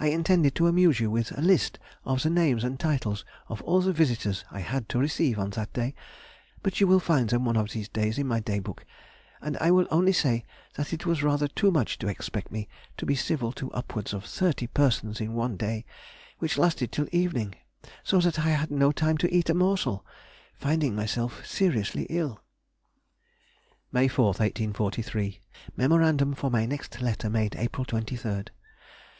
[0.00, 3.80] I intended to amuse you with the list of the names and titles of all
[3.80, 5.94] the visitors I had to receive on that day,
[6.64, 8.84] but you will find them one of these days in my Day book;
[9.40, 13.06] and I will only say that it was rather too much to expect me to
[13.06, 15.84] be civil to upwards of thirty persons in one day,
[16.40, 17.54] which lasted till evening,
[18.02, 20.04] so that I had no time to eat a morsel,
[20.58, 22.42] finding myself seriously ill.
[23.92, 24.72] [Sidenote: 1843.
[24.74, 25.76] On the Zodiacal Light.] May 4, 1843.
[25.80, 28.48] Memorandum for my next letter, made April 23rd.